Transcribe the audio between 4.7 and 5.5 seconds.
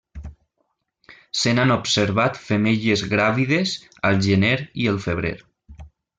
i el febrer.